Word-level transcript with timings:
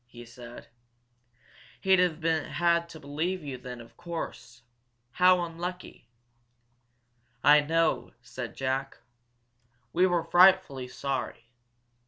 he 0.07 0.25
said. 0.25 0.67
"He'd 1.79 1.99
have 1.99 2.23
had 2.23 2.89
to 2.89 2.99
believe 2.99 3.43
you 3.43 3.59
then, 3.59 3.79
of 3.79 3.95
course. 3.97 4.63
How 5.11 5.43
unlucky!" 5.45 6.09
"I 7.43 7.59
know," 7.61 8.13
said 8.23 8.55
Jack. 8.57 8.97
"We 9.93 10.07
were 10.07 10.23
frightfully 10.23 10.87
sorry. 10.87 11.51